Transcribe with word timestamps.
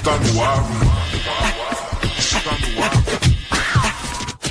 Está 0.00 0.16
no 0.16 0.42
ar. 0.42 0.64
Está 2.18 2.40
no 2.40 2.82
ar. 2.82 2.92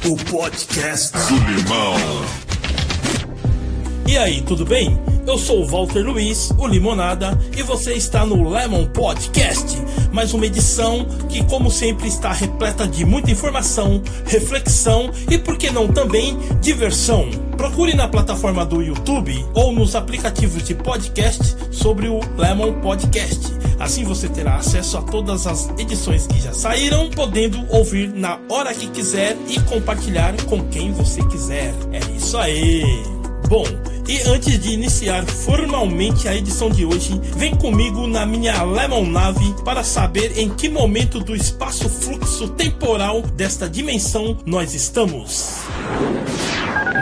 O 0.08 0.16
podcast 0.32 1.12
do 1.12 1.38
Limão. 1.40 1.96
E 4.08 4.16
aí, 4.16 4.44
tudo 4.44 4.64
bem? 4.64 4.96
Eu 5.26 5.40
sou 5.40 5.64
o 5.64 5.68
Walter 5.68 6.02
Luiz, 6.06 6.52
o 6.56 6.68
Limonada, 6.68 7.36
e 7.58 7.64
você 7.64 7.94
está 7.96 8.28
no 8.28 8.48
Lemon 8.48 8.86
Podcast, 8.90 9.76
mais 10.12 10.34
uma 10.34 10.46
edição 10.46 11.06
que, 11.30 11.44
como 11.46 11.70
sempre, 11.70 12.08
está 12.08 12.32
repleta 12.32 12.88
de 12.88 13.06
muita 13.06 13.32
informação, 13.32 14.02
reflexão 14.26 15.12
e, 15.30 15.38
por 15.38 15.58
que 15.58 15.70
não 15.70 15.88
também, 15.88 16.38
diversão. 16.62 17.30
Procure 17.58 17.94
na 17.94 18.08
plataforma 18.08 18.66
do 18.66 18.82
YouTube 18.82 19.46
ou 19.54 19.74
nos 19.74 19.96
aplicativos 19.96 20.64
de 20.64 20.74
podcast 20.74 21.56
sobre 21.72 22.08
o 22.08 22.20
Lemon 22.38 22.74
Podcast. 22.82 23.60
Assim 23.80 24.04
você 24.04 24.28
terá 24.28 24.56
acesso 24.56 24.98
a 24.98 25.02
todas 25.02 25.48
as 25.48 25.70
edições 25.78 26.28
que 26.28 26.40
já 26.40 26.54
saíram, 26.54 27.10
podendo 27.10 27.66
ouvir 27.70 28.10
na 28.14 28.40
hora 28.50 28.74
que 28.74 28.88
quiser 28.88 29.38
e 29.48 29.60
compartilhar 29.62 30.36
com 30.46 30.64
quem 30.70 30.92
você 30.92 31.24
quiser. 31.28 31.74
É 31.92 32.00
isso 32.16 32.38
aí! 32.38 32.84
Bom, 33.48 33.64
e 34.10 34.24
antes 34.24 34.60
de 34.60 34.72
iniciar 34.74 35.24
formalmente 35.24 36.28
a 36.28 36.36
edição 36.36 36.68
de 36.68 36.84
hoje, 36.84 37.22
vem 37.38 37.56
comigo 37.56 38.08
na 38.08 38.26
minha 38.26 38.64
Lemon 38.64 39.06
Nave 39.06 39.54
para 39.64 39.84
saber 39.84 40.36
em 40.36 40.50
que 40.50 40.68
momento 40.68 41.20
do 41.20 41.36
espaço 41.36 41.88
fluxo 41.88 42.48
temporal 42.50 43.22
desta 43.22 43.70
dimensão 43.70 44.36
nós 44.48 44.74
estamos. 44.74 45.60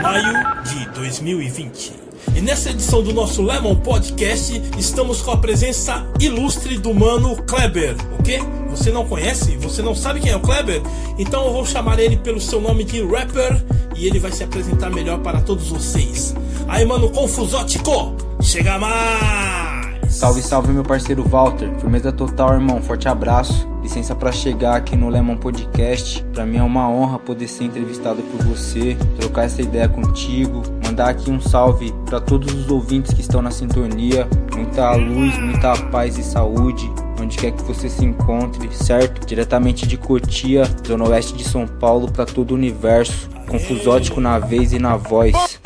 Maio 0.02 0.62
de 0.64 0.86
2020. 0.90 1.92
E 2.36 2.42
nessa 2.42 2.68
edição 2.68 3.02
do 3.02 3.14
nosso 3.14 3.40
Lemon 3.40 3.76
Podcast, 3.76 4.60
estamos 4.76 5.22
com 5.22 5.30
a 5.30 5.38
presença 5.38 6.06
ilustre 6.20 6.76
do 6.76 6.92
mano 6.92 7.42
Kleber. 7.44 7.96
O 8.18 8.22
quê? 8.22 8.38
Você 8.68 8.90
não 8.90 9.06
conhece? 9.06 9.56
Você 9.56 9.80
não 9.80 9.94
sabe 9.94 10.20
quem 10.20 10.32
é 10.32 10.36
o 10.36 10.40
Kleber? 10.40 10.82
Então 11.18 11.46
eu 11.46 11.54
vou 11.54 11.64
chamar 11.64 11.98
ele 11.98 12.18
pelo 12.18 12.38
seu 12.38 12.60
nome 12.60 12.84
de 12.84 13.02
rapper 13.02 13.64
e 13.96 14.06
ele 14.06 14.18
vai 14.18 14.30
se 14.30 14.44
apresentar 14.44 14.90
melhor 14.90 15.20
para 15.20 15.40
todos 15.40 15.68
vocês. 15.68 16.34
Aí, 16.68 16.84
mano, 16.84 17.08
confusótico, 17.10 18.14
chega 18.42 18.78
mais! 18.78 19.88
Salve, 20.08 20.42
salve, 20.42 20.72
meu 20.72 20.82
parceiro 20.82 21.22
Walter. 21.22 21.70
Firmeza 21.80 22.12
total, 22.12 22.52
irmão. 22.54 22.82
Forte 22.82 23.08
abraço. 23.08 23.66
Licença 23.82 24.14
para 24.14 24.30
chegar 24.30 24.76
aqui 24.76 24.94
no 24.94 25.08
Lemon 25.08 25.36
Podcast. 25.36 26.22
Para 26.34 26.44
mim 26.44 26.58
é 26.58 26.62
uma 26.62 26.88
honra 26.90 27.18
poder 27.18 27.48
ser 27.48 27.64
entrevistado 27.64 28.22
por 28.22 28.44
você, 28.44 28.96
trocar 29.18 29.44
essa 29.44 29.62
ideia 29.62 29.88
contigo, 29.88 30.62
mandar 30.84 31.08
aqui 31.08 31.30
um 31.30 31.40
salve 31.40 31.92
para 32.04 32.20
todos 32.20 32.52
os 32.52 32.70
ouvintes 32.70 33.14
que 33.14 33.22
estão 33.22 33.40
na 33.40 33.50
sintonia. 33.50 34.28
Muita 34.54 34.92
luz, 34.92 35.38
muita 35.38 35.74
paz 35.90 36.18
e 36.18 36.22
saúde 36.22 36.90
onde 37.20 37.36
quer 37.36 37.52
que 37.52 37.62
você 37.62 37.88
se 37.88 38.04
encontre, 38.04 38.68
certo? 38.72 39.26
Diretamente 39.26 39.86
de 39.86 39.96
Cotia, 39.96 40.62
zona 40.86 41.08
oeste 41.08 41.34
de 41.34 41.44
São 41.44 41.66
Paulo, 41.66 42.10
para 42.10 42.24
todo 42.24 42.52
o 42.52 42.54
universo. 42.54 43.28
Confusótico 43.48 44.20
na 44.20 44.38
vez 44.38 44.72
e 44.72 44.78
na 44.78 44.96
voz. 44.96 45.58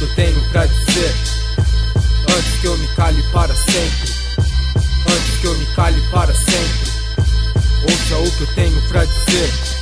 Que 0.00 0.04
eu 0.04 0.14
tenho 0.14 0.40
pra 0.48 0.64
dizer. 0.64 1.14
Antes 2.34 2.60
que 2.62 2.66
eu 2.66 2.78
me 2.78 2.88
cale 2.96 3.22
para 3.24 3.54
sempre. 3.54 4.14
Antes 5.12 5.40
que 5.42 5.46
eu 5.46 5.54
me 5.58 5.66
cale 5.76 6.00
para 6.10 6.32
sempre. 6.32 6.90
Ouça 7.82 8.16
o 8.16 8.30
que 8.30 8.40
eu 8.40 8.46
tenho 8.54 8.80
pra 8.88 9.04
dizer 9.04 9.79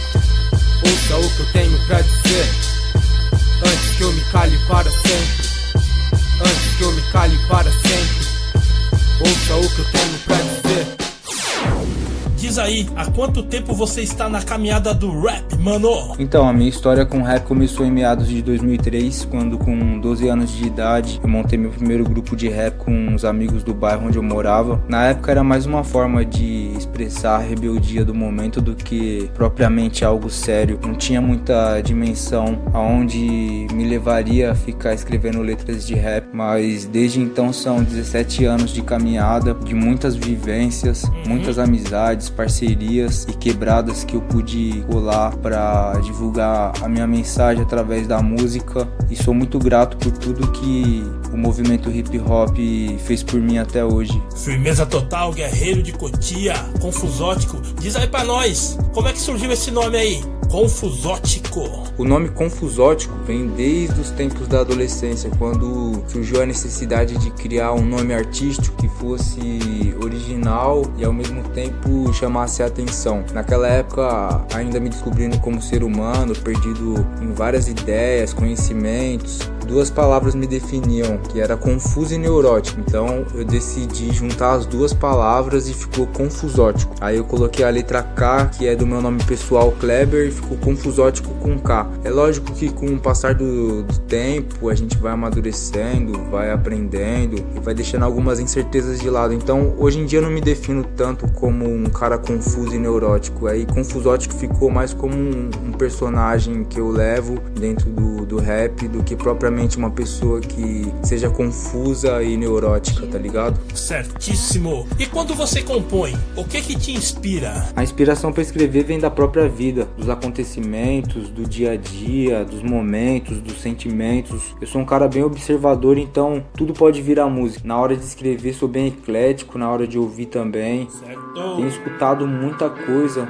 aí, 12.69 12.87
há 12.95 13.11
quanto 13.11 13.43
tempo 13.43 13.75
você 13.75 14.03
está 14.03 14.29
na 14.29 14.43
caminhada 14.43 14.93
do 14.95 15.21
rap, 15.21 15.57
mano? 15.57 16.15
Então, 16.19 16.47
a 16.47 16.53
minha 16.53 16.69
história 16.69 17.05
com 17.05 17.23
rap 17.23 17.45
começou 17.45 17.85
em 17.85 17.91
meados 17.91 18.29
de 18.29 18.43
2003, 18.43 19.25
quando 19.25 19.59
com 19.59 19.99
12 19.99 20.29
anos 20.29 20.51
de 20.51 20.67
idade 20.67 21.19
eu 21.23 21.29
montei 21.29 21.59
meu 21.59 21.71
primeiro 21.71 22.05
grupo 22.05 22.37
de 22.37 22.49
rap 22.49 22.77
com 22.77 22.93
uns 22.93 23.25
amigos 23.25 23.63
do 23.63 23.75
bairro 23.75 24.07
onde 24.07 24.19
eu 24.19 24.23
morava. 24.23 24.83
Na 24.87 25.07
época 25.07 25.31
era 25.31 25.43
mais 25.43 25.67
uma 25.67 25.83
forma 25.83 26.25
de 26.25 26.73
expressar 26.77 27.37
a 27.37 27.39
rebeldia 27.39 28.05
do 28.05 28.15
momento 28.15 28.61
do 28.61 28.75
que 28.75 29.31
propriamente 29.35 30.05
algo 30.05 30.29
sério. 30.29 30.79
Não 30.83 30.95
tinha 30.95 31.21
muita 31.21 31.81
dimensão 31.81 32.63
aonde 32.73 33.67
me 33.73 33.85
levaria 33.85 34.53
a 34.53 34.55
ficar 34.55 34.93
escrevendo 34.93 35.41
letras 35.41 35.87
de 35.87 35.95
rap, 35.95 36.29
mas 36.33 36.85
desde 36.85 37.21
então 37.21 37.53
são 37.53 37.83
17 37.83 38.45
anos 38.45 38.71
de 38.71 38.83
caminhada, 38.83 39.55
de 39.55 39.75
muitas 39.75 40.15
vivências, 40.15 41.11
muitas 41.27 41.59
amizades 41.59 42.29
parcerias 42.29 42.58
e 42.65 43.33
quebradas 43.39 44.05
que 44.05 44.17
eu 44.17 44.21
pude 44.23 44.85
colar 44.91 45.37
para 45.37 45.93
divulgar 46.03 46.73
a 46.83 46.89
minha 46.89 47.07
mensagem 47.07 47.63
através 47.63 48.07
da 48.07 48.21
música 48.21 48.89
e 49.11 49.17
sou 49.17 49.33
muito 49.33 49.59
grato 49.59 49.97
por 49.97 50.11
tudo 50.13 50.51
que 50.53 51.03
o 51.33 51.37
movimento 51.37 51.91
hip 51.91 52.19
hop 52.19 52.57
fez 53.05 53.23
por 53.23 53.41
mim 53.41 53.59
até 53.59 53.85
hoje. 53.85 54.21
Firmeza 54.37 54.85
total, 54.87 55.33
guerreiro 55.33 55.83
de 55.83 55.93
Cotia, 55.93 56.55
confusótico. 56.81 57.61
Diz 57.81 57.97
aí 57.97 58.09
pra 58.09 58.25
nós, 58.25 58.79
como 58.93 59.09
é 59.09 59.13
que 59.13 59.21
surgiu 59.21 59.53
esse 59.53 59.71
nome 59.71 59.97
aí? 59.97 60.38
Confusótico. 60.49 61.61
O 61.99 62.05
nome 62.05 62.31
Confusótico 62.31 63.15
vem 63.27 63.49
desde 63.49 64.01
os 64.01 64.11
tempos 64.11 64.49
da 64.49 64.61
adolescência, 64.61 65.31
quando 65.39 66.03
surgiu 66.09 66.41
a 66.41 66.47
necessidade 66.47 67.19
de 67.19 67.31
criar 67.33 67.75
um 67.75 67.85
nome 67.85 68.15
artístico 68.15 68.75
que 68.79 68.89
fosse 68.89 69.95
original 70.03 70.83
e 70.97 71.05
ao 71.05 71.13
mesmo 71.13 71.43
tempo 71.51 72.11
chamasse 72.15 72.63
a 72.63 72.67
atenção. 72.67 73.25
Naquela 73.35 73.69
época, 73.69 74.47
ainda 74.55 74.81
me 74.81 74.89
descobrindo 74.89 75.39
como 75.41 75.61
ser 75.61 75.85
humano, 75.85 76.35
perdido 76.35 77.07
em 77.21 77.31
várias 77.33 77.69
ideias, 77.69 78.33
conhecimentos, 78.33 79.41
duas 79.69 79.91
palavras 79.91 80.35
me 80.35 80.47
definiam, 80.47 81.19
que 81.19 81.41
era 81.41 81.57
confuso 81.57 82.15
e 82.15 82.19
neurótico. 82.19 82.81
Então 82.81 83.27
eu 83.35 83.45
decidi 83.45 84.11
juntar 84.13 84.55
as 84.55 84.67
duas 84.67 84.95
palavras 84.95 85.69
e 85.69 85.75
ficou 85.75 86.07
confusótico. 86.07 86.95
Aí 87.01 87.19
eu 87.19 87.25
coloquei 87.25 87.65
a 87.65 87.71
letra 87.71 88.03
K, 88.03 88.47
que 88.47 88.67
é 88.67 88.75
do 88.75 88.87
meu 88.87 89.03
nome 89.03 89.23
pessoal 89.25 89.71
Kleber, 89.73 90.27
e 90.27 90.31
ficou 90.31 90.57
confusótico 90.57 91.29
com 91.35 91.59
K. 91.59 91.87
É 92.03 92.11
lógico 92.11 92.53
que 92.53 92.71
com 92.71 92.87
o 92.87 92.99
passar 92.99 93.35
do, 93.35 93.83
do 93.83 93.99
tempo 94.01 94.71
a 94.71 94.75
gente 94.75 94.97
vai 94.97 95.13
amadurecendo, 95.13 96.19
vai 96.31 96.51
aprendendo 96.51 97.37
e 97.55 97.61
vai 97.61 97.75
deixando 97.75 98.05
algumas 98.05 98.41
incertezas 98.41 98.99
de 98.99 99.11
lado. 99.11 99.35
Então 99.35 99.75
hoje 99.79 100.01
em 100.01 100.07
dia 100.07 100.19
eu 100.19 100.23
não 100.23 100.31
me 100.31 100.41
defino 100.41 100.83
tanto 100.97 101.31
como 101.33 101.69
um 101.69 101.85
cara 101.85 102.17
confuso 102.17 102.75
e 102.75 102.79
neurótico. 102.79 103.47
Aí 103.47 103.67
confusótico 103.67 104.35
ficou 104.35 104.71
mais 104.71 104.95
como 104.95 105.15
um, 105.15 105.51
um 105.67 105.73
personagem 105.73 106.65
que 106.65 106.81
eu 106.81 106.89
levo 106.89 107.39
dentro 107.59 107.91
do, 107.91 108.25
do 108.25 108.39
rap 108.39 108.89
do 108.89 109.03
que 109.03 109.15
propriamente 109.15 109.58
uma 109.79 109.91
pessoa 109.91 110.41
que 110.41 110.93
seja 111.03 111.29
confusa 111.31 112.23
e 112.23 112.37
neurótica, 112.37 113.07
tá 113.07 113.19
ligado? 113.19 113.59
Certíssimo. 113.75 114.87
E 114.99 115.07
quando 115.07 115.35
você 115.35 115.63
compõe, 115.63 116.17
o 116.37 116.45
que 116.45 116.61
que 116.61 116.77
te 116.77 116.93
inspira? 116.93 117.69
A 117.75 117.83
inspiração 117.83 118.33
para 118.33 118.43
escrever 118.43 118.85
vem 118.85 118.99
da 118.99 119.11
própria 119.11 119.49
vida, 119.49 119.89
dos 119.97 120.09
acontecimentos, 120.09 121.29
do 121.29 121.45
dia 121.45 121.73
a 121.73 121.77
dia, 121.77 122.45
dos 122.45 122.63
momentos, 122.63 123.41
dos 123.41 123.61
sentimentos. 123.61 124.55
Eu 124.61 124.67
sou 124.67 124.81
um 124.81 124.85
cara 124.85 125.09
bem 125.09 125.23
observador, 125.23 125.99
então 125.99 126.45
tudo 126.57 126.73
pode 126.73 127.03
virar 127.03 127.29
música. 127.29 127.67
Na 127.67 127.79
hora 127.79 127.97
de 127.97 128.05
escrever 128.05 128.55
sou 128.55 128.69
bem 128.69 128.89
eclético, 128.89 129.59
na 129.59 129.71
hora 129.71 129.87
de 129.87 129.99
ouvir 129.99 130.27
também. 130.27 130.89
Certo. 130.91 131.57
Tenho 131.57 131.69
escutado 131.69 132.27
muita 132.27 132.71
coisa, 132.71 133.29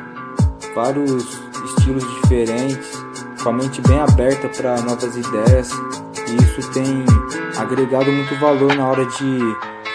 vários 0.74 1.38
estilos 1.64 2.04
diferentes, 2.20 2.88
com 3.42 3.50
a 3.50 3.52
mente 3.52 3.80
bem 3.82 3.98
aberta 3.98 4.48
para 4.48 4.80
novas 4.82 5.16
ideias. 5.16 5.70
E 6.28 6.36
isso 6.36 6.70
tem 6.72 7.04
agregado 7.56 8.12
muito 8.12 8.34
valor 8.36 8.74
na 8.76 8.86
hora 8.86 9.06
de 9.06 9.38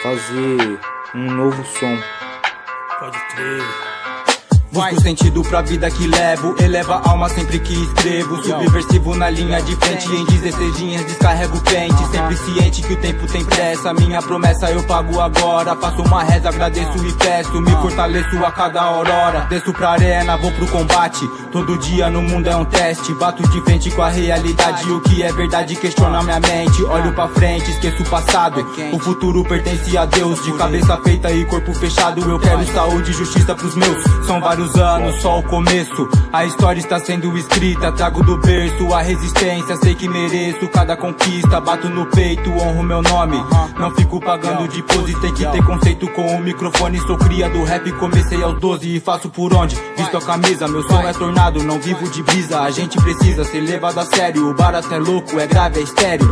fazer 0.02 0.80
um 1.14 1.32
novo 1.32 1.64
som. 1.64 1.98
Pode 3.00 3.20
crer. 3.36 3.93
Busco 4.74 5.02
sentido 5.02 5.44
pra 5.44 5.62
vida 5.62 5.90
que 5.92 6.08
levo 6.08 6.56
Eleva 6.60 6.96
a 6.96 7.12
alma 7.12 7.30
sempre 7.30 7.60
que 7.60 7.74
escrevo. 7.74 8.44
Subversivo 8.44 9.16
na 9.16 9.30
linha 9.30 9.62
de 9.62 9.76
frente 9.76 10.12
Em 10.12 10.26
16 10.26 10.80
linhas 10.80 11.06
descarrego 11.06 11.60
pente 11.62 12.08
Sempre 12.08 12.36
ciente 12.38 12.82
que 12.82 12.94
o 12.94 12.98
tempo 12.98 13.28
tem 13.28 13.46
pressa 13.46 13.94
Minha 13.94 14.20
promessa 14.20 14.72
eu 14.72 14.82
pago 14.84 15.20
agora. 15.20 15.76
Faço 15.76 16.02
uma 16.02 16.24
reza, 16.24 16.50
agradeço 16.50 16.98
e 17.06 17.14
peço 17.14 17.62
Me 17.62 17.72
fortaleço 17.74 18.44
a 18.44 18.52
cada 18.52 18.82
aurora. 18.82 19.42
Desço 19.42 19.72
pra 19.74 19.92
arena, 19.92 20.38
vou 20.38 20.52
pro 20.52 20.68
combate 20.68 21.28
Todo 21.52 21.78
dia 21.78 22.10
no 22.10 22.24
mundo 22.24 22.48
é 22.48 22.56
um 22.56 22.66
teste. 22.66 23.14
Bato 23.14 23.48
de 23.48 23.62
frente 23.62 23.92
com 23.92 24.02
a 24.02 24.10
realidade 24.10 24.90
O 24.92 25.02
que 25.02 25.22
é 25.22 25.32
verdade 25.32 25.76
questiona 25.76 26.24
minha 26.24 26.40
mente. 26.40 26.84
Olho 26.86 27.14
pra 27.14 27.28
frente, 27.28 27.70
esqueço 27.70 28.02
o 28.02 28.10
passado 28.10 28.66
O 28.92 28.98
futuro 28.98 29.44
pertence 29.44 29.96
a 29.96 30.06
Deus. 30.06 30.44
De 30.44 30.52
cabeça 30.54 30.98
feita 31.04 31.32
e 31.32 31.46
corpo 31.46 31.74
fechado 31.76 32.28
Eu 32.28 32.40
quero 32.40 32.66
saúde 32.74 33.12
e 33.12 33.14
justiça 33.14 33.54
pros 33.54 33.76
meus. 33.76 34.04
São 34.26 34.42
vários 34.42 34.63
dos 34.64 34.76
anos, 34.78 35.22
só 35.22 35.40
o 35.40 35.44
começo. 35.44 36.08
A 36.32 36.46
história 36.46 36.80
está 36.80 36.98
sendo 37.00 37.38
escrita, 37.38 37.92
trago 37.92 38.24
do 38.24 38.38
berço 38.38 38.94
a 38.94 39.02
resistência, 39.02 39.76
sei 39.78 39.94
que 39.94 40.08
mereço 40.08 40.68
cada 40.70 40.96
conquista. 40.96 41.60
Bato 41.60 41.90
no 41.90 42.06
peito, 42.06 42.50
honro 42.50 42.84
meu 42.84 43.02
nome. 43.02 43.38
Não 43.78 43.92
fico 43.92 44.22
pagando 44.22 44.68
de 44.68 44.82
pose, 44.84 45.20
tem 45.20 45.34
que 45.34 45.46
ter 45.46 45.64
conceito 45.66 46.08
com 46.12 46.26
o 46.36 46.40
microfone. 46.40 46.98
Sou 47.00 47.18
cria 47.18 47.50
do 47.50 47.64
rap, 47.64 47.92
comecei 47.94 48.42
aos 48.42 48.60
12 48.60 48.96
e 48.96 49.00
faço 49.00 49.30
por 49.30 49.54
onde? 49.54 49.76
Visto 49.98 50.18
a 50.18 50.22
camisa, 50.22 50.68
meu 50.68 50.84
som 50.84 51.02
é 51.02 51.14
tornado, 51.14 51.62
não 51.64 51.80
vivo 51.80 52.10
de 52.10 52.24
brisa. 52.24 52.62
A 52.62 52.72
gente 52.72 52.98
precisa 53.02 53.44
ser 53.44 53.60
levado 53.62 53.98
a 54.00 54.06
sério. 54.06 54.50
O 54.50 54.54
barato 54.54 54.94
é 54.94 54.98
louco, 54.98 55.40
é 55.40 55.48
grave, 55.48 55.80
é 55.80 55.84
estéreo. 55.84 56.28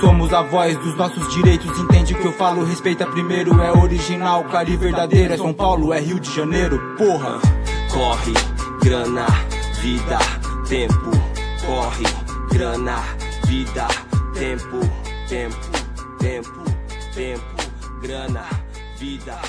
Somos 0.00 0.32
a 0.32 0.42
voz 0.42 0.76
dos 0.78 0.96
nossos 0.96 1.32
direitos, 1.32 1.78
entende 1.78 2.14
o 2.14 2.18
que 2.18 2.26
eu 2.26 2.32
falo, 2.32 2.64
respeita 2.64 3.06
primeiro. 3.06 3.60
É 3.60 3.70
original, 3.72 4.44
cari 4.44 4.76
verdadeiro, 4.76 5.34
é 5.34 5.36
São 5.36 5.52
Paulo, 5.52 5.92
é 5.92 6.00
Rio 6.00 6.18
de 6.18 6.34
Janeiro, 6.34 6.96
porra. 6.96 7.38
Corre, 7.90 8.32
grana, 8.82 9.26
vida, 9.80 10.18
tempo. 10.68 11.10
Corre, 11.64 12.04
grana, 12.50 13.02
vida, 13.46 13.88
tempo, 14.34 14.80
tempo, 15.28 15.56
tempo, 16.18 16.64
tempo, 17.14 17.62
grana, 18.00 18.44
vida, 18.98 19.40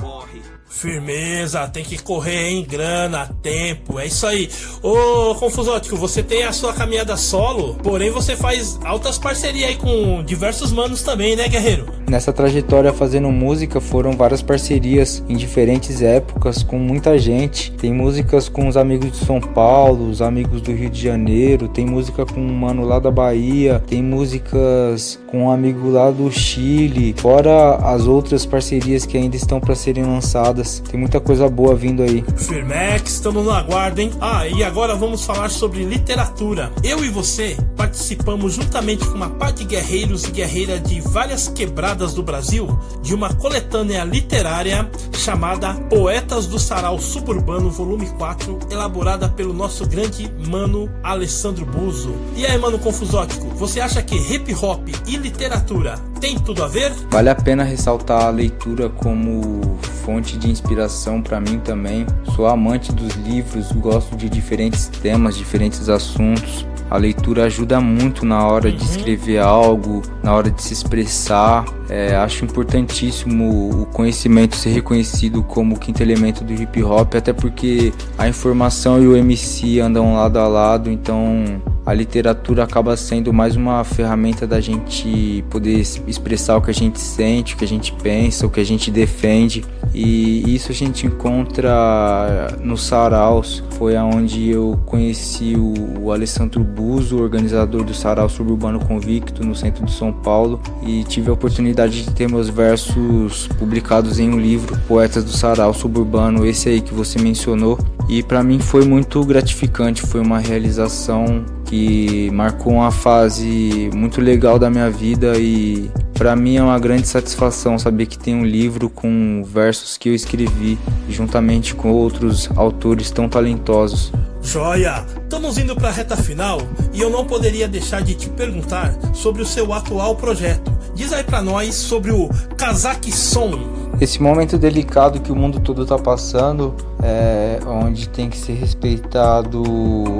corre. 0.00 0.55
Firmeza, 0.76 1.66
tem 1.68 1.82
que 1.82 1.96
correr, 1.96 2.50
hein? 2.50 2.66
Grana, 2.68 3.34
tempo, 3.42 3.98
é 3.98 4.06
isso 4.06 4.26
aí. 4.26 4.46
Ô, 4.82 5.34
Confusótico, 5.34 5.96
você 5.96 6.22
tem 6.22 6.44
a 6.44 6.52
sua 6.52 6.74
caminhada 6.74 7.16
solo, 7.16 7.76
porém 7.82 8.10
você 8.10 8.36
faz 8.36 8.78
altas 8.84 9.16
parcerias 9.16 9.70
aí 9.70 9.76
com 9.76 10.22
diversos 10.22 10.72
manos 10.72 11.00
também, 11.02 11.34
né, 11.34 11.48
guerreiro? 11.48 11.86
Nessa 12.06 12.30
trajetória 12.30 12.92
fazendo 12.92 13.30
música 13.32 13.80
foram 13.80 14.12
várias 14.12 14.42
parcerias 14.42 15.24
em 15.30 15.34
diferentes 15.34 16.02
épocas 16.02 16.62
com 16.62 16.78
muita 16.78 17.18
gente. 17.18 17.72
Tem 17.72 17.92
músicas 17.92 18.46
com 18.46 18.68
os 18.68 18.76
amigos 18.76 19.12
de 19.12 19.24
São 19.24 19.40
Paulo, 19.40 20.10
os 20.10 20.20
amigos 20.20 20.60
do 20.60 20.72
Rio 20.72 20.90
de 20.90 21.02
Janeiro, 21.02 21.68
tem 21.68 21.86
música 21.86 22.26
com 22.26 22.38
um 22.38 22.52
mano 22.52 22.84
lá 22.84 22.98
da 22.98 23.10
Bahia, 23.10 23.82
tem 23.86 24.02
músicas 24.02 25.18
com 25.26 25.44
um 25.44 25.50
amigo 25.50 25.88
lá 25.90 26.10
do 26.10 26.30
Chile, 26.30 27.14
fora 27.16 27.76
as 27.76 28.06
outras 28.06 28.44
parcerias 28.44 29.06
que 29.06 29.16
ainda 29.16 29.36
estão 29.36 29.58
para 29.58 29.74
serem 29.74 30.04
lançadas. 30.04 30.65
Tem 30.90 30.98
muita 30.98 31.20
coisa 31.20 31.48
boa 31.48 31.74
vindo 31.74 32.02
aí. 32.02 32.24
Firmex, 32.36 33.12
estamos 33.12 33.44
no 33.44 33.50
aguardo, 33.50 34.00
hein? 34.00 34.10
Ah, 34.20 34.46
e 34.46 34.62
agora 34.64 34.94
vamos 34.94 35.24
falar 35.24 35.50
sobre 35.50 35.84
literatura. 35.84 36.72
Eu 36.82 37.04
e 37.04 37.08
você 37.08 37.56
participamos 37.76 38.54
juntamente 38.54 39.06
com 39.06 39.14
uma 39.14 39.30
parte 39.30 39.58
de 39.58 39.64
guerreiros 39.64 40.24
e 40.24 40.30
guerreiras 40.30 40.82
de 40.82 41.00
várias 41.00 41.48
quebradas 41.48 42.14
do 42.14 42.22
Brasil 42.22 42.66
de 43.02 43.14
uma 43.14 43.32
coletânea 43.34 44.04
literária 44.04 44.88
chamada 45.14 45.74
Poetas 45.74 46.46
do 46.46 46.58
Sarau 46.58 46.98
Suburbano, 46.98 47.70
volume 47.70 48.06
4, 48.06 48.58
elaborada 48.70 49.28
pelo 49.28 49.52
nosso 49.52 49.86
grande 49.86 50.30
mano 50.48 50.90
Alessandro 51.02 51.64
Buzo. 51.64 52.14
E 52.36 52.44
aí, 52.46 52.58
mano 52.58 52.78
Confusótico, 52.78 53.46
você 53.54 53.80
acha 53.80 54.02
que 54.02 54.16
hip 54.16 54.54
hop 54.54 54.88
e 55.06 55.16
literatura 55.16 55.98
tem 56.20 56.38
tudo 56.38 56.64
a 56.64 56.68
ver? 56.68 56.92
Vale 57.10 57.28
a 57.28 57.34
pena 57.34 57.62
ressaltar 57.62 58.24
a 58.24 58.30
leitura 58.30 58.88
como 58.88 59.78
fonte 60.06 60.38
de 60.38 60.48
inspiração 60.48 61.20
para 61.20 61.40
mim 61.40 61.58
também. 61.58 62.06
Sou 62.36 62.46
amante 62.46 62.92
dos 62.92 63.16
livros, 63.16 63.72
gosto 63.72 64.14
de 64.14 64.28
diferentes 64.28 64.86
temas, 64.86 65.36
diferentes 65.36 65.88
assuntos. 65.88 66.64
A 66.88 66.96
leitura 66.96 67.46
ajuda 67.46 67.80
muito 67.80 68.24
na 68.24 68.46
hora 68.46 68.70
de 68.70 68.84
escrever 68.84 69.40
algo, 69.40 70.02
na 70.22 70.32
hora 70.32 70.48
de 70.48 70.62
se 70.62 70.72
expressar. 70.72 71.64
É, 71.88 72.14
acho 72.14 72.44
importantíssimo 72.44 73.82
o 73.82 73.86
conhecimento 73.86 74.54
ser 74.54 74.70
reconhecido 74.70 75.42
como 75.42 75.74
o 75.74 75.78
quinto 75.78 76.00
elemento 76.00 76.44
do 76.44 76.52
hip 76.52 76.80
hop, 76.84 77.16
até 77.16 77.32
porque 77.32 77.92
a 78.16 78.28
informação 78.28 79.02
e 79.02 79.08
o 79.08 79.16
MC 79.16 79.80
andam 79.80 80.14
lado 80.14 80.38
a 80.38 80.46
lado, 80.46 80.88
então 80.88 81.60
a 81.86 81.94
literatura 81.94 82.64
acaba 82.64 82.96
sendo 82.96 83.32
mais 83.32 83.54
uma 83.54 83.84
ferramenta 83.84 84.44
da 84.44 84.60
gente 84.60 85.44
poder 85.48 85.78
expressar 85.78 86.56
o 86.56 86.60
que 86.60 86.70
a 86.70 86.74
gente 86.74 86.98
sente, 86.98 87.54
o 87.54 87.56
que 87.56 87.64
a 87.64 87.68
gente 87.68 87.92
pensa, 87.92 88.44
o 88.44 88.50
que 88.50 88.58
a 88.58 88.64
gente 88.64 88.90
defende. 88.90 89.64
E 89.98 90.54
isso 90.54 90.70
a 90.70 90.74
gente 90.74 91.06
encontra 91.06 92.54
no 92.62 92.76
Saraus, 92.76 93.64
foi 93.78 93.96
aonde 93.96 94.50
eu 94.50 94.78
conheci 94.84 95.54
o 95.56 96.12
Alessandro 96.12 96.62
Buzo, 96.62 97.18
organizador 97.18 97.82
do 97.82 97.94
Sarau 97.94 98.28
Suburbano 98.28 98.78
Convicto 98.78 99.42
no 99.42 99.54
centro 99.54 99.86
de 99.86 99.92
São 99.92 100.12
Paulo, 100.12 100.60
e 100.82 101.02
tive 101.04 101.30
a 101.30 101.32
oportunidade 101.32 102.04
de 102.04 102.10
ter 102.10 102.28
meus 102.28 102.50
versos 102.50 103.48
publicados 103.58 104.18
em 104.18 104.28
um 104.28 104.38
livro, 104.38 104.78
Poetas 104.86 105.24
do 105.24 105.30
Sarau 105.30 105.72
Suburbano, 105.72 106.44
esse 106.44 106.68
aí 106.68 106.82
que 106.82 106.92
você 106.92 107.18
mencionou. 107.18 107.78
E 108.06 108.22
para 108.22 108.42
mim 108.42 108.58
foi 108.58 108.84
muito 108.84 109.24
gratificante, 109.24 110.02
foi 110.02 110.20
uma 110.20 110.38
realização 110.38 111.42
que 111.66 112.30
marcou 112.30 112.74
uma 112.74 112.90
fase 112.90 113.90
muito 113.92 114.20
legal 114.20 114.58
da 114.58 114.70
minha 114.70 114.88
vida 114.88 115.36
e 115.36 115.90
para 116.14 116.34
mim 116.34 116.56
é 116.56 116.62
uma 116.62 116.78
grande 116.78 117.06
satisfação 117.06 117.78
saber 117.78 118.06
que 118.06 118.18
tem 118.18 118.34
um 118.34 118.44
livro 118.44 118.88
com 118.88 119.44
versos 119.44 119.98
que 119.98 120.08
eu 120.08 120.14
escrevi 120.14 120.78
juntamente 121.08 121.74
com 121.74 121.90
outros 121.90 122.48
autores 122.56 123.10
tão 123.10 123.28
talentosos. 123.28 124.12
Joia! 124.40 125.04
Estamos 125.24 125.58
indo 125.58 125.74
para 125.74 125.88
a 125.88 125.92
reta 125.92 126.16
final 126.16 126.60
e 126.92 127.00
eu 127.00 127.10
não 127.10 127.26
poderia 127.26 127.66
deixar 127.66 128.00
de 128.00 128.14
te 128.14 128.28
perguntar 128.30 128.94
sobre 129.12 129.42
o 129.42 129.46
seu 129.46 129.72
atual 129.72 130.14
projeto. 130.14 130.72
Diz 130.94 131.12
aí 131.12 131.24
para 131.24 131.42
nós 131.42 131.74
sobre 131.74 132.12
o 132.12 132.28
Kazakh 132.56 133.10
Som. 133.10 133.58
Esse 134.00 134.22
momento 134.22 134.56
delicado 134.56 135.20
que 135.20 135.32
o 135.32 135.36
mundo 135.36 135.58
todo 135.58 135.82
está 135.82 135.98
passando, 135.98 136.74
é, 137.02 137.58
onde 137.66 138.08
tem 138.08 138.30
que 138.30 138.36
ser 138.36 138.54
respeitado 138.54 139.62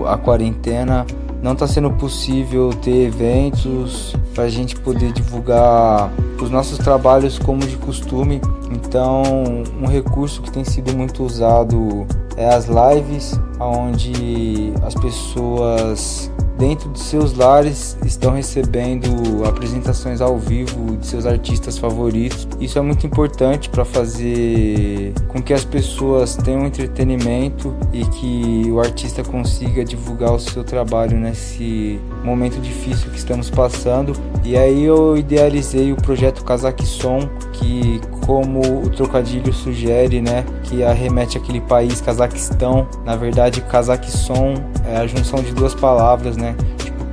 a 0.06 0.19
quarentena, 0.19 1.06
não 1.43 1.53
está 1.53 1.67
sendo 1.67 1.91
possível 1.91 2.71
ter 2.83 3.06
eventos 3.06 4.15
para 4.35 4.44
a 4.44 4.49
gente 4.49 4.77
poder 4.77 5.12
divulgar 5.12 6.11
os 6.41 6.50
nossos 6.50 6.79
trabalhos 6.79 7.38
como 7.38 7.61
de 7.61 7.77
costume. 7.77 8.41
Então, 8.71 9.23
um 9.81 9.87
recurso 9.87 10.43
que 10.43 10.50
tem 10.50 10.65
sido 10.65 10.97
muito 10.97 11.25
usado 11.25 12.06
é 12.37 12.49
as 12.49 12.67
lives, 12.67 13.38
onde 13.59 14.73
as 14.83 14.94
pessoas 14.94 16.31
dentro 16.58 16.91
de 16.91 16.99
seus 16.99 17.35
lares 17.35 17.97
estão 18.05 18.32
recebendo 18.32 19.44
apresentações 19.44 20.20
ao 20.20 20.38
vivo 20.38 20.97
de 20.97 21.06
seus 21.06 21.26
artistas 21.26 21.79
favoritos. 21.79 22.49
Isso 22.61 22.79
é 22.79 22.82
muito 22.82 23.06
importante 23.06 23.69
para 23.69 23.85
fazer 23.85 25.12
com 25.29 25.43
que 25.43 25.53
as 25.53 25.64
pessoas 25.64 26.37
tenham 26.37 26.67
entretenimento 26.67 27.75
e 27.93 28.05
que 28.05 28.70
o 28.70 28.81
artista 28.81 29.23
consiga 29.23 29.85
divulgar 29.85 30.32
o 30.32 30.38
seu 30.38 30.64
trabalho 30.64 31.19
nesse 31.19 32.00
momento 32.25 32.61
difícil 32.61 33.11
que 33.11 33.19
estamos 33.19 33.50
passando. 33.50 34.14
E 34.44 34.56
aí 34.56 34.85
eu 34.85 35.17
idealizei 35.17 35.93
o 35.93 35.97
projeto 35.97 36.44
Kazakh 36.44 36.85
Som, 36.85 37.29
que 37.53 38.00
como 38.26 38.82
o 38.84 38.90
trocadilho 38.90 39.53
sugere, 39.53 40.20
né, 40.20 40.44
que 40.65 40.82
arremete 40.82 41.39
aquele 41.39 41.60
país 41.60 42.01
Cazaquistão. 42.01 42.89
Na 43.05 43.15
verdade, 43.15 43.60
Cazaquisson 43.62 44.55
é 44.84 44.96
a 44.96 45.06
junção 45.06 45.41
de 45.41 45.53
duas 45.53 45.74
palavras, 45.74 46.36
né? 46.36 46.56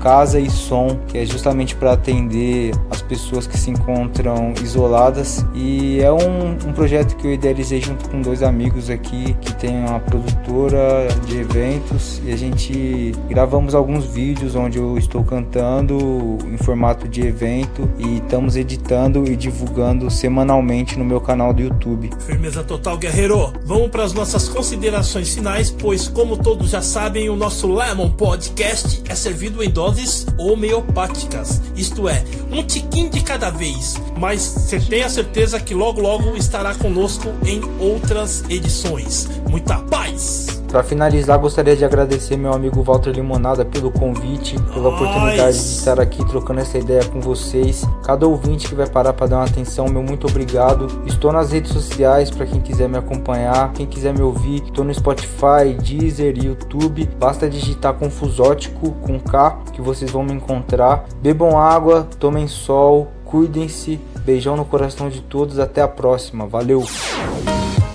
Casa 0.03 0.37
e 0.37 0.49
som, 0.49 0.99
que 1.07 1.17
é 1.17 1.25
justamente 1.25 1.73
para 1.77 1.93
atender 1.93 2.75
as 2.91 3.01
pessoas 3.01 3.47
que 3.47 3.57
se 3.57 3.71
encontram 3.71 4.53
isoladas. 4.61 5.45
E 5.55 6.01
é 6.01 6.11
um, 6.11 6.51
um, 6.67 6.73
projeto 6.73 7.15
que 7.15 7.25
eu 7.25 7.33
idealizei 7.33 7.79
junto 7.79 8.09
com 8.09 8.19
dois 8.19 8.43
amigos 8.43 8.89
aqui 8.89 9.33
que 9.39 9.55
tem 9.55 9.79
uma 9.79 10.01
produtora 10.01 11.07
de 11.25 11.37
eventos 11.37 12.21
e 12.25 12.33
a 12.33 12.35
gente 12.35 13.13
gravamos 13.29 13.73
alguns 13.73 14.03
vídeos 14.03 14.55
onde 14.55 14.77
eu 14.77 14.97
estou 14.97 15.23
cantando 15.23 16.37
em 16.51 16.57
formato 16.57 17.07
de 17.07 17.25
evento 17.25 17.89
e 17.97 18.17
estamos 18.17 18.57
editando 18.57 19.23
e 19.25 19.37
divulgando 19.37 20.11
semanalmente 20.11 20.99
no 20.99 21.05
meu 21.05 21.21
canal 21.21 21.53
do 21.53 21.61
YouTube. 21.61 22.09
Firmeza 22.19 22.61
total, 22.61 22.97
guerreiro. 22.97 23.53
Vamos 23.63 23.89
para 23.89 24.03
as 24.03 24.11
nossas 24.11 24.49
considerações 24.49 25.33
finais, 25.33 25.71
pois 25.71 26.09
como 26.09 26.35
todos 26.35 26.71
já 26.71 26.81
sabem, 26.81 27.29
o 27.29 27.37
nosso 27.37 27.73
Lemon 27.73 28.09
Podcast 28.09 29.01
é 29.07 29.15
servido 29.15 29.63
em 29.63 29.69
doses 29.69 29.92
doses 29.93 30.25
homeopáticas, 30.37 31.61
isto 31.75 32.09
é, 32.09 32.23
um 32.51 32.63
tiquinho 32.63 33.09
de 33.09 33.21
cada 33.21 33.49
vez. 33.49 33.95
Mas 34.17 34.41
você 34.41 34.79
tenha 34.79 35.09
certeza 35.09 35.59
que 35.59 35.73
logo 35.73 36.01
logo 36.01 36.35
estará 36.35 36.73
conosco 36.75 37.29
em 37.45 37.61
outras 37.79 38.43
edições. 38.49 39.27
Muita 39.49 39.79
paz! 39.79 40.52
Para 40.73 40.81
finalizar, 40.81 41.37
gostaria 41.37 41.75
de 41.75 41.85
agradecer 41.85 42.35
meu 42.35 42.51
amigo 42.51 42.81
Walter 42.81 43.11
Limonada 43.11 43.63
pelo 43.63 43.91
convite, 43.91 44.59
pela 44.73 44.89
oportunidade 44.89 45.55
de 45.55 45.65
estar 45.65 45.99
aqui 45.99 46.25
trocando 46.27 46.61
essa 46.61 46.79
ideia 46.79 47.05
com 47.05 47.21
vocês. 47.21 47.83
Cada 48.03 48.25
ouvinte 48.25 48.67
que 48.67 48.73
vai 48.73 48.89
parar 48.89 49.13
para 49.13 49.27
dar 49.27 49.35
uma 49.35 49.45
atenção, 49.45 49.87
meu 49.87 50.01
muito 50.01 50.25
obrigado. 50.25 51.03
Estou 51.05 51.31
nas 51.31 51.51
redes 51.51 51.71
sociais 51.71 52.31
para 52.31 52.47
quem 52.47 52.59
quiser 52.59 52.89
me 52.89 52.97
acompanhar, 52.97 53.71
quem 53.73 53.85
quiser 53.85 54.15
me 54.15 54.23
ouvir. 54.23 54.63
Estou 54.63 54.83
no 54.83 54.91
Spotify, 54.91 55.77
Deezer 55.79 56.39
e 56.39 56.47
YouTube. 56.47 57.07
Basta 57.19 57.47
digitar 57.47 57.93
Confusótico 57.93 58.93
com 58.93 59.19
K 59.19 59.59
que 59.73 59.79
vocês 59.79 60.09
vão 60.09 60.23
me 60.23 60.33
encontrar. 60.33 61.05
Bebam 61.21 61.55
água, 61.55 62.07
tomem 62.17 62.47
sol, 62.47 63.11
cuidem-se. 63.25 63.99
Beijão 64.25 64.57
no 64.57 64.65
coração 64.65 65.07
de 65.07 65.21
todos, 65.21 65.59
até 65.59 65.83
a 65.83 65.87
próxima. 65.87 66.47
Valeu! 66.47 66.83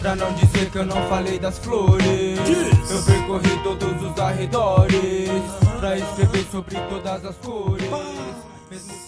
Pra 0.08 0.16
não 0.16 0.32
dizer 0.32 0.70
que 0.70 0.78
eu 0.78 0.86
não 0.86 1.06
falei 1.06 1.38
das 1.38 1.58
flores. 1.58 2.38
Eu 2.90 3.02
percorri 3.02 3.62
todos 3.62 4.02
os 4.02 4.18
arredores 4.18 5.28
Pra 5.78 5.98
escrever 5.98 6.46
sobre 6.50 6.76
todas 6.88 7.26
as 7.26 7.36
cores. 7.36 7.90
Mesmo 8.70 9.07